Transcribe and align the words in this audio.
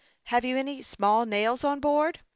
"Have 0.33 0.43
you 0.43 0.57
any 0.57 0.81
small 0.81 1.27
nails 1.27 1.63
on 1.63 1.79
board 1.79 2.21